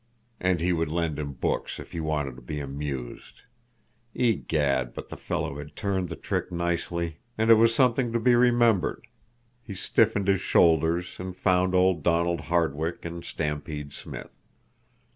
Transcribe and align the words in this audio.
And 0.39 0.61
he 0.61 0.73
would 0.73 0.89
lend 0.89 1.19
him 1.19 1.33
books, 1.33 1.79
if 1.79 1.91
he 1.91 1.99
wanted 1.99 2.35
to 2.35 2.41
be 2.41 2.59
amused! 2.59 3.43
Egad, 4.15 4.95
but 4.95 5.09
the 5.09 5.15
fellow 5.15 5.59
had 5.59 5.75
turned 5.75 6.09
the 6.09 6.15
trick 6.15 6.51
nicely. 6.51 7.19
And 7.37 7.51
it 7.51 7.53
was 7.53 7.75
something 7.75 8.11
to 8.11 8.19
be 8.19 8.33
remembered. 8.33 9.05
He 9.61 9.75
stiffened 9.75 10.27
his 10.27 10.41
shoulders 10.41 11.17
and 11.19 11.37
found 11.37 11.75
old 11.75 12.01
Donald 12.01 12.39
Hardwick 12.49 13.05
and 13.05 13.23
Stampede 13.23 13.93
Smith. 13.93 14.31